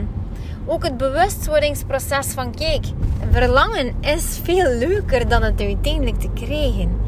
Ook 0.67 0.85
het 0.85 0.97
bewustwordingsproces 0.97 2.27
van 2.27 2.55
kijk, 2.55 2.85
verlangen 3.31 3.95
is 4.01 4.41
veel 4.43 4.71
leuker 4.71 5.29
dan 5.29 5.43
het 5.43 5.61
uiteindelijk 5.61 6.21
te 6.21 6.31
krijgen. 6.35 7.01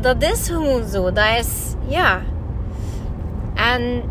Dat 0.00 0.22
is 0.22 0.48
gewoon 0.48 0.88
zo. 0.88 1.12
Dat 1.12 1.38
is, 1.38 1.74
ja. 1.86 2.20
En 3.54 4.02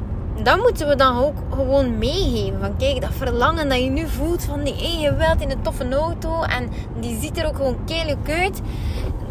dat 0.43 0.57
moeten 0.57 0.87
we 0.87 0.95
dan 0.95 1.17
ook 1.17 1.35
gewoon 1.49 1.97
meegeven. 1.97 2.59
Van 2.59 2.77
kijk, 2.77 3.01
dat 3.01 3.13
verlangen 3.13 3.69
dat 3.69 3.83
je 3.83 3.89
nu 3.89 4.07
voelt 4.07 4.43
van 4.43 4.63
die 4.63 4.75
ene 4.81 5.15
wilt 5.15 5.41
in 5.41 5.51
een 5.51 5.61
toffe 5.61 5.89
auto. 5.89 6.41
En 6.41 6.69
die 6.99 7.19
ziet 7.19 7.37
er 7.37 7.47
ook 7.47 7.55
gewoon 7.55 7.77
leuk 7.87 8.29
uit 8.29 8.61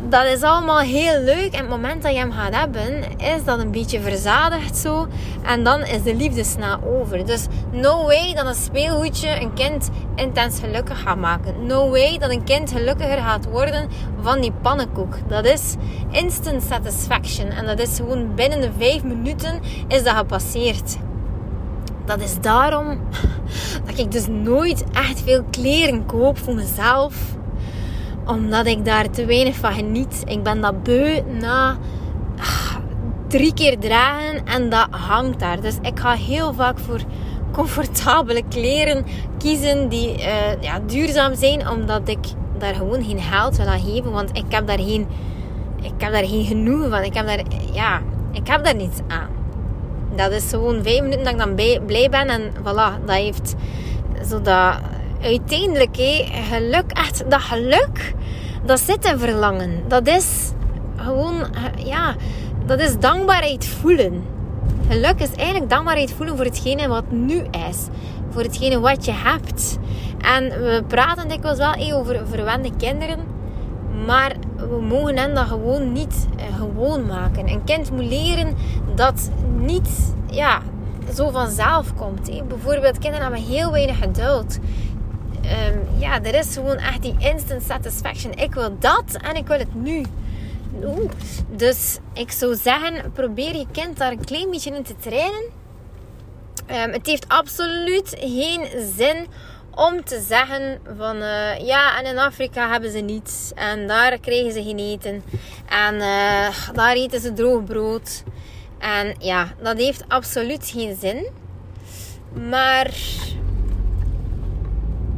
dat 0.08 0.24
is 0.24 0.42
allemaal 0.42 0.78
heel 0.78 1.20
leuk. 1.20 1.52
En 1.52 1.58
het 1.58 1.68
moment 1.68 2.02
dat 2.02 2.12
je 2.12 2.18
hem 2.18 2.32
gaat 2.32 2.54
hebben, 2.54 3.18
is 3.18 3.44
dat 3.44 3.58
een 3.58 3.70
beetje 3.70 4.00
verzadigd 4.00 4.76
zo. 4.76 5.06
En 5.42 5.64
dan 5.64 5.80
is 5.80 6.02
de 6.02 6.14
liefde 6.14 6.44
snel 6.44 6.78
over. 6.84 7.26
Dus 7.26 7.46
no 7.70 8.04
way 8.04 8.34
dat 8.34 8.46
een 8.46 8.54
speelgoedje 8.54 9.40
een 9.40 9.54
kind 9.54 9.90
intens 10.14 10.60
gelukkig 10.60 11.00
gaat 11.00 11.18
maken. 11.18 11.66
No 11.66 11.90
way 11.90 12.18
dat 12.18 12.30
een 12.30 12.44
kind 12.44 12.70
gelukkiger 12.70 13.18
gaat 13.18 13.44
worden 13.44 13.88
van 14.20 14.40
die 14.40 14.52
pannenkoek. 14.62 15.14
Dat 15.28 15.44
is 15.44 15.74
instant 16.10 16.62
satisfaction. 16.62 17.48
En 17.48 17.66
dat 17.66 17.78
is 17.78 17.96
gewoon 17.96 18.34
binnen 18.34 18.60
de 18.60 18.70
vijf 18.78 19.02
minuten 19.02 19.60
is 19.88 20.02
dat 20.04 20.16
gepasseerd. 20.16 20.96
Dat 22.04 22.20
is 22.20 22.40
daarom 22.40 22.86
dat 23.86 23.98
ik 23.98 24.12
dus 24.12 24.26
nooit 24.26 24.84
echt 24.92 25.20
veel 25.20 25.44
kleren 25.50 26.06
koop 26.06 26.38
voor 26.38 26.54
mezelf 26.54 27.14
omdat 28.26 28.66
ik 28.66 28.84
daar 28.84 29.10
te 29.10 29.24
weinig 29.24 29.56
van 29.56 29.72
geniet. 29.72 30.22
Ik 30.24 30.42
ben 30.42 30.60
dat 30.60 30.82
beu 30.82 31.22
na 31.40 31.76
ah, 32.38 32.76
drie 33.28 33.54
keer 33.54 33.78
dragen 33.78 34.46
en 34.46 34.70
dat 34.70 34.86
hangt 34.90 35.40
daar. 35.40 35.60
Dus 35.60 35.78
ik 35.82 35.98
ga 35.98 36.12
heel 36.12 36.52
vaak 36.52 36.78
voor 36.78 37.00
comfortabele 37.52 38.42
kleren 38.48 39.04
kiezen 39.38 39.88
die 39.88 40.18
uh, 40.18 40.62
ja, 40.62 40.80
duurzaam 40.86 41.34
zijn. 41.34 41.68
Omdat 41.68 42.08
ik 42.08 42.24
daar 42.58 42.74
gewoon 42.74 43.04
geen 43.04 43.20
geld 43.20 43.56
wil 43.56 43.66
aan 43.66 43.80
geven. 43.80 44.12
Want 44.12 44.30
ik 44.32 44.44
heb 44.48 44.66
daar 44.66 44.80
geen, 44.80 45.06
ik 45.80 45.92
heb 45.98 46.12
daar 46.12 46.26
geen 46.26 46.44
genoegen 46.44 46.90
van. 46.90 47.02
Ik 47.02 47.14
heb 47.14 47.26
daar, 47.26 47.42
ja, 47.72 48.00
ik 48.32 48.46
heb 48.46 48.64
daar 48.64 48.76
niets 48.76 48.98
aan. 49.08 49.28
Dat 50.16 50.32
is 50.32 50.50
gewoon 50.50 50.82
vijf 50.82 51.00
minuten 51.00 51.24
dat 51.24 51.32
ik 51.32 51.38
dan 51.38 51.54
blij 51.86 52.08
ben. 52.10 52.28
En 52.28 52.52
voilà, 52.60 53.04
dat 53.04 53.14
heeft 53.14 53.54
zo 54.28 54.40
dat 54.40 54.74
uiteindelijk, 55.22 55.96
hé, 55.96 56.26
geluk, 56.50 56.90
echt 56.92 57.30
dat 57.30 57.40
geluk, 57.40 58.14
dat 58.64 58.80
zit 58.80 59.04
in 59.04 59.18
verlangen. 59.18 59.82
Dat 59.88 60.06
is 60.06 60.52
gewoon, 60.96 61.44
ja, 61.84 62.14
dat 62.66 62.80
is 62.80 62.98
dankbaarheid 62.98 63.66
voelen. 63.66 64.24
Geluk 64.88 65.20
is 65.20 65.32
eigenlijk 65.34 65.70
dankbaarheid 65.70 66.12
voelen 66.12 66.36
voor 66.36 66.44
hetgene 66.44 66.88
wat 66.88 67.10
nu 67.10 67.42
is. 67.68 67.86
Voor 68.30 68.42
hetgene 68.42 68.80
wat 68.80 69.04
je 69.04 69.12
hebt. 69.12 69.78
En 70.20 70.48
we 70.48 70.82
praten 70.86 71.28
dikwijls 71.28 71.58
wel 71.58 71.92
over 71.92 72.20
verwende 72.28 72.70
kinderen. 72.76 73.18
Maar 74.06 74.36
we 74.56 74.80
mogen 74.80 75.18
hen 75.18 75.34
dat 75.34 75.46
gewoon 75.46 75.92
niet 75.92 76.26
eh, 76.36 76.56
gewoon 76.56 77.06
maken. 77.06 77.48
Een 77.48 77.64
kind 77.64 77.90
moet 77.90 78.04
leren 78.04 78.56
dat 78.94 79.30
niet 79.58 80.14
ja, 80.30 80.60
zo 81.14 81.30
vanzelf 81.30 81.94
komt. 81.94 82.48
Bijvoorbeeld, 82.48 82.98
kinderen 82.98 83.26
hebben 83.26 83.48
heel 83.48 83.72
weinig 83.72 83.98
geduld. 83.98 84.58
Ehm, 85.42 85.78
ja, 85.98 86.22
er 86.22 86.34
is 86.34 86.54
gewoon 86.54 86.76
echt 86.76 87.02
die 87.02 87.16
instant 87.18 87.62
satisfaction. 87.62 88.32
Ik 88.32 88.54
wil 88.54 88.78
dat 88.78 89.16
en 89.22 89.36
ik 89.36 89.46
wil 89.46 89.58
het 89.58 89.74
nu. 89.74 90.04
Dus 91.48 91.98
ik 92.12 92.30
zou 92.30 92.54
zeggen, 92.54 93.12
probeer 93.12 93.56
je 93.56 93.66
kind 93.72 93.96
daar 93.98 94.12
een 94.12 94.24
klein 94.24 94.50
beetje 94.50 94.74
in 94.74 94.82
te 94.82 94.94
trainen. 94.96 95.44
Um, 96.70 96.92
het 96.92 97.06
heeft 97.06 97.28
absoluut 97.28 98.16
geen 98.18 98.66
zin 98.96 99.26
om 99.74 100.04
te 100.04 100.24
zeggen 100.28 100.80
van 100.96 101.16
uh, 101.16 101.58
ja, 101.58 101.98
en 101.98 102.06
in 102.06 102.18
Afrika 102.18 102.70
hebben 102.70 102.90
ze 102.90 102.98
niets 102.98 103.52
en 103.54 103.86
daar 103.86 104.18
krijgen 104.18 104.52
ze 104.52 104.62
geen 104.62 104.78
eten 104.78 105.22
en 105.68 105.94
uh, 105.94 106.68
daar 106.72 106.94
eten 106.94 107.20
ze 107.20 107.32
droog 107.32 107.64
brood. 107.64 108.22
En 108.78 109.14
ja, 109.18 109.52
dat 109.62 109.78
heeft 109.78 110.04
absoluut 110.08 110.66
geen 110.66 110.96
zin. 111.00 111.26
Maar 112.48 112.90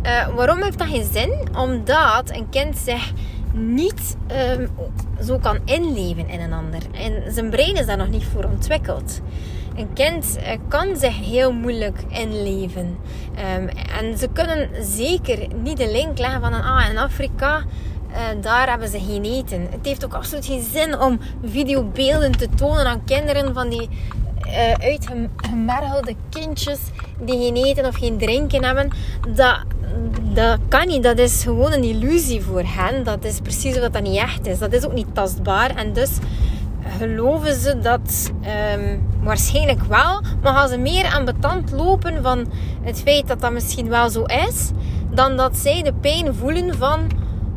uh, 0.04 0.28
waarom 0.34 0.62
heeft 0.62 0.78
dat 0.78 0.88
geen 0.88 1.08
zin? 1.12 1.32
Omdat 1.56 2.30
een 2.30 2.48
kind 2.50 2.76
zich 2.76 3.12
niet 3.52 4.16
um, 4.58 4.70
zo 5.24 5.38
kan 5.38 5.58
inleven 5.64 6.28
in 6.28 6.40
een 6.40 6.52
ander. 6.52 6.80
En 6.92 7.32
zijn 7.32 7.50
brein 7.50 7.74
is 7.74 7.86
daar 7.86 7.96
nog 7.96 8.08
niet 8.08 8.24
voor 8.24 8.44
ontwikkeld. 8.44 9.20
Een 9.76 9.92
kind 9.92 10.38
uh, 10.38 10.48
kan 10.68 10.96
zich 10.96 11.18
heel 11.18 11.52
moeilijk 11.52 11.98
inleven. 12.08 12.98
Um, 13.56 13.68
en 14.00 14.18
ze 14.18 14.28
kunnen 14.32 14.68
zeker 14.80 15.48
niet 15.62 15.76
de 15.76 15.90
link 15.90 16.18
leggen 16.18 16.40
van 16.40 16.52
ah, 16.52 16.90
in 16.90 16.98
Afrika 16.98 17.62
uh, 18.10 18.18
daar 18.40 18.68
hebben 18.68 18.88
ze 18.88 19.00
geen 19.00 19.24
eten. 19.24 19.66
Het 19.70 19.86
heeft 19.86 20.04
ook 20.04 20.14
absoluut 20.14 20.46
geen 20.46 20.62
zin 20.62 20.98
om 20.98 21.20
videobeelden 21.44 22.32
te 22.32 22.48
tonen 22.54 22.86
aan 22.86 23.04
kinderen 23.04 23.54
van 23.54 23.68
die 23.68 23.88
uitgemergelde 24.78 26.14
kindjes 26.30 26.78
die 27.20 27.38
geen 27.38 27.56
eten 27.56 27.86
of 27.86 27.96
geen 27.96 28.18
drinken 28.18 28.64
hebben. 28.64 28.90
Dat, 29.34 29.58
dat 30.34 30.58
kan 30.68 30.86
niet. 30.86 31.02
Dat 31.02 31.18
is 31.18 31.42
gewoon 31.42 31.72
een 31.72 31.84
illusie 31.84 32.42
voor 32.42 32.62
hen. 32.64 33.04
Dat 33.04 33.24
is 33.24 33.40
precies 33.40 33.78
wat 33.78 33.92
dat 33.92 34.02
niet 34.02 34.18
echt 34.18 34.46
is. 34.46 34.58
Dat 34.58 34.72
is 34.72 34.84
ook 34.84 34.92
niet 34.92 35.14
tastbaar. 35.14 35.76
En 35.76 35.92
dus 35.92 36.10
geloven 36.98 37.54
ze 37.54 37.78
dat 37.78 38.32
um, 38.74 39.06
waarschijnlijk 39.22 39.82
wel. 39.82 40.22
Maar 40.42 40.54
gaan 40.54 40.68
ze 40.68 40.78
meer 40.78 41.04
aan 41.06 41.24
betand 41.24 41.70
lopen 41.70 42.22
van 42.22 42.46
het 42.82 43.00
feit 43.00 43.28
dat 43.28 43.40
dat 43.40 43.52
misschien 43.52 43.88
wel 43.88 44.10
zo 44.10 44.22
is. 44.22 44.70
Dan 45.10 45.36
dat 45.36 45.56
zij 45.56 45.82
de 45.82 45.92
pijn 45.92 46.34
voelen 46.34 46.74
van 46.74 47.10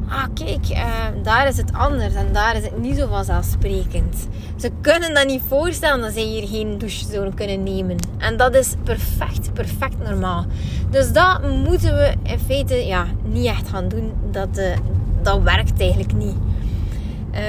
ah 0.09 0.25
kijk, 0.33 0.69
uh, 0.69 1.05
daar 1.23 1.47
is 1.47 1.57
het 1.57 1.73
anders 1.73 2.13
en 2.13 2.33
daar 2.33 2.55
is 2.55 2.63
het 2.63 2.77
niet 2.77 2.97
zo 2.97 3.07
vanzelfsprekend. 3.07 4.27
Ze 4.55 4.71
kunnen 4.81 5.13
dat 5.13 5.27
niet 5.27 5.41
voorstellen 5.47 6.01
dat 6.01 6.13
ze 6.13 6.19
hier 6.19 6.47
geen 6.47 6.77
douche 6.77 7.05
zouden 7.05 7.33
kunnen 7.33 7.63
nemen. 7.63 7.95
En 8.17 8.37
dat 8.37 8.55
is 8.55 8.73
perfect, 8.83 9.53
perfect 9.53 9.97
normaal. 10.03 10.45
Dus 10.89 11.11
dat 11.11 11.51
moeten 11.51 11.95
we 11.95 12.13
in 12.23 12.39
feite 12.39 12.85
ja, 12.85 13.05
niet 13.23 13.45
echt 13.45 13.69
gaan 13.69 13.87
doen. 13.87 14.13
Dat, 14.31 14.57
uh, 14.57 14.65
dat 15.21 15.41
werkt 15.41 15.79
eigenlijk 15.79 16.13
niet. 16.13 16.35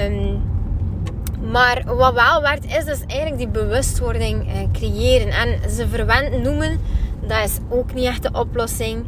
Um, 0.07 0.43
maar 1.51 1.83
wat 1.87 2.15
wel 2.15 2.43
werkt, 2.43 2.65
is 2.65 2.85
dus 2.85 3.01
eigenlijk 3.07 3.39
die 3.39 3.49
bewustwording 3.49 4.47
uh, 4.47 4.55
creëren. 4.73 5.29
En 5.29 5.71
ze 5.71 5.89
verwend 5.89 6.43
noemen, 6.43 6.81
dat 7.27 7.45
is 7.45 7.59
ook 7.69 7.95
niet 7.95 8.05
echt 8.05 8.23
de 8.23 8.31
oplossing. 8.33 9.05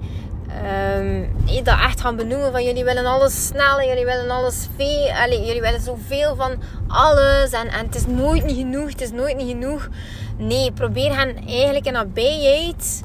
Um, 0.98 1.30
dat 1.64 1.78
echt 1.80 2.00
gaan 2.00 2.16
benoemen 2.16 2.52
van 2.52 2.64
jullie 2.64 2.84
willen 2.84 3.06
alles 3.06 3.46
snel 3.46 3.82
jullie 3.82 4.04
willen 4.04 4.30
alles 4.30 4.68
veel. 4.76 5.44
Jullie 5.46 5.60
willen 5.60 5.80
zoveel 5.80 6.36
van 6.36 6.62
alles 6.88 7.50
en, 7.50 7.68
en 7.68 7.86
het 7.86 7.94
is 7.94 8.06
nooit 8.06 8.44
niet 8.44 8.56
genoeg, 8.56 8.90
het 8.90 9.00
is 9.00 9.10
nooit 9.10 9.36
niet 9.36 9.48
genoeg. 9.48 9.88
Nee, 10.36 10.72
probeer 10.72 11.16
hen 11.16 11.36
eigenlijk 11.46 11.86
in 11.86 11.92
nabijheid 11.92 13.02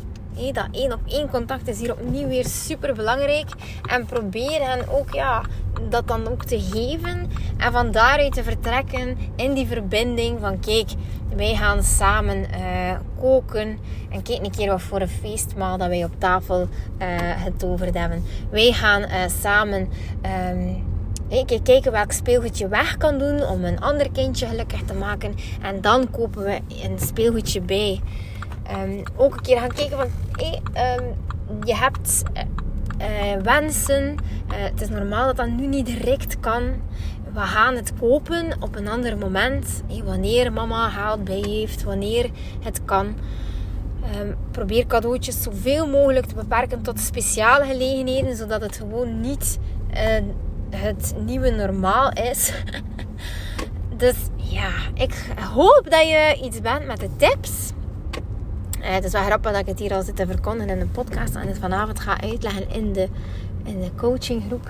dat 0.53 0.67
één 0.71 0.93
op 0.93 0.99
één 1.07 1.29
contact 1.29 1.67
is 1.67 1.79
hier 1.79 1.91
opnieuw 1.91 2.27
weer 2.27 2.45
super 2.45 2.93
belangrijk. 2.93 3.49
En 3.89 4.05
probeer 4.05 4.67
hen 4.67 4.89
ook 4.89 5.13
ja, 5.13 5.41
dat 5.89 6.07
dan 6.07 6.27
ook 6.27 6.45
te 6.45 6.59
geven. 6.59 7.29
En 7.57 7.71
van 7.71 7.91
daaruit 7.91 8.33
te 8.33 8.43
vertrekken 8.43 9.17
in 9.35 9.53
die 9.53 9.67
verbinding 9.67 10.39
van 10.39 10.59
kijk, 10.59 10.89
wij 11.35 11.55
gaan 11.55 11.83
samen 11.83 12.37
uh, 12.37 12.97
koken. 13.19 13.79
En 14.09 14.21
kijk 14.23 14.45
een 14.45 14.51
keer 14.51 14.69
wat 14.69 14.81
voor 14.81 15.01
een 15.01 15.07
feestmaal 15.07 15.77
dat 15.77 15.87
wij 15.87 16.03
op 16.03 16.19
tafel 16.19 16.67
uh, 17.01 17.07
getoverd 17.43 17.97
hebben. 17.97 18.23
Wij 18.49 18.71
gaan 18.71 19.01
uh, 19.01 19.09
samen... 19.41 19.89
Um, 20.51 20.93
kijken 21.63 21.91
welk 21.91 22.11
speelgoedje 22.11 22.67
weg 22.67 22.97
kan 22.97 23.17
doen 23.17 23.43
om 23.43 23.63
een 23.63 23.79
ander 23.81 24.11
kindje 24.11 24.47
gelukkig 24.47 24.81
te 24.83 24.93
maken. 24.93 25.35
En 25.61 25.81
dan 25.81 26.11
kopen 26.11 26.43
we 26.43 26.59
een 26.83 26.99
speelgoedje 26.99 27.61
bij. 27.61 28.01
Um, 28.71 29.03
ook 29.15 29.33
een 29.33 29.41
keer 29.41 29.59
gaan 29.59 29.73
kijken 29.73 29.97
van... 29.97 30.09
Um, 30.99 31.13
je 31.63 31.75
hebt 31.75 32.23
uh, 32.97 33.41
wensen. 33.43 34.03
Uh, 34.03 34.53
het 34.55 34.81
is 34.81 34.89
normaal 34.89 35.25
dat 35.25 35.35
dat 35.35 35.49
nu 35.49 35.67
niet 35.67 35.85
direct 35.85 36.39
kan. 36.39 36.63
We 37.33 37.39
gaan 37.39 37.75
het 37.75 37.93
kopen 37.99 38.57
op 38.59 38.75
een 38.75 38.87
ander 38.87 39.17
moment. 39.17 39.83
Wanneer 40.03 40.53
mama 40.53 40.89
geld 40.89 41.23
bij 41.23 41.43
heeft. 41.47 41.83
Wanneer 41.83 42.29
het 42.63 42.85
kan. 42.85 43.05
Um, 44.19 44.35
probeer 44.51 44.85
cadeautjes 44.85 45.41
zoveel 45.41 45.87
mogelijk 45.87 46.25
te 46.25 46.35
beperken 46.35 46.81
tot 46.81 46.99
speciale 46.99 47.65
gelegenheden. 47.65 48.35
Zodat 48.35 48.61
het 48.61 48.75
gewoon 48.75 49.19
niet 49.19 49.59
het 50.69 51.13
nieuwe 51.25 51.49
normaal 51.49 52.11
is. 52.11 52.53
dus 53.97 54.15
ja, 54.35 54.69
ik 54.93 55.13
hoop 55.53 55.87
dat 55.89 56.07
je 56.07 56.39
iets 56.43 56.61
bent 56.61 56.85
met 56.85 56.99
de 56.99 57.09
tips. 57.17 57.73
Uh, 58.85 58.91
het 58.91 59.03
is 59.03 59.11
wel 59.11 59.23
grappig 59.23 59.51
dat 59.51 59.61
ik 59.61 59.67
het 59.67 59.79
hier 59.79 59.93
al 59.93 60.01
zit 60.01 60.15
te 60.15 60.25
verkondigen 60.25 60.69
in 60.69 60.79
de 60.79 60.85
podcast 60.85 61.35
en 61.35 61.47
het 61.47 61.57
vanavond 61.57 61.99
ga 61.99 62.21
uitleggen 62.21 62.69
in 62.69 62.93
de, 62.93 63.09
in 63.63 63.81
de 63.81 63.91
coachinggroep. 63.95 64.69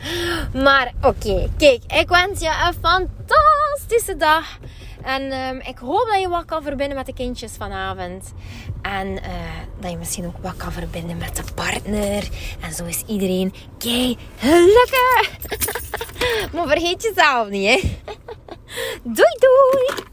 maar 0.64 0.92
oké, 1.02 1.48
kijk, 1.56 1.82
ik 1.86 2.08
wens 2.08 2.40
je 2.40 2.46
een 2.66 2.74
fantastische 2.80 4.16
dag. 4.16 4.58
En 5.02 5.32
um, 5.32 5.60
ik 5.60 5.78
hoop 5.78 6.08
dat 6.10 6.20
je 6.20 6.28
wat 6.28 6.44
kan 6.44 6.62
verbinden 6.62 6.96
met 6.96 7.06
de 7.06 7.14
kindjes 7.14 7.52
vanavond. 7.52 8.32
En 8.82 9.08
uh, 9.08 9.20
dat 9.80 9.90
je 9.90 9.96
misschien 9.96 10.26
ook 10.26 10.36
wat 10.40 10.56
kan 10.56 10.72
verbinden 10.72 11.16
met 11.16 11.36
de 11.36 11.44
partner. 11.54 12.28
En 12.60 12.72
zo 12.72 12.84
is 12.84 13.02
iedereen 13.06 13.54
kei 13.78 14.16
gelukkig. 14.36 15.30
maar 16.52 16.66
vergeet 16.66 17.02
jezelf 17.02 17.48
niet, 17.48 17.68
hè. 17.68 17.98
doei 19.14 19.36
doei! 19.38 20.11